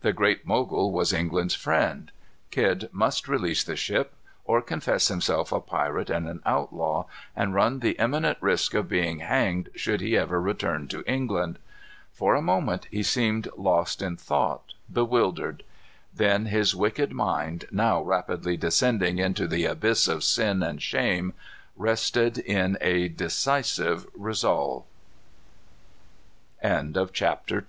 [0.00, 2.10] The Great Mogul was England's friend.
[2.50, 4.14] Kidd must release the ship,
[4.46, 7.04] or confess himself a pirate and an outlaw,
[7.36, 11.58] and run the imminent risk of being hanged should he ever return to England.
[12.14, 15.62] For a moment he seemed lost in thought, bewildered.
[16.14, 21.34] Then his wicked mind, now rapidly descending into the abyss of sin and shame,
[21.76, 24.84] rested in a decisive resolve.
[26.62, 27.04] CHAPTER III.
[27.60, 27.64] _Pir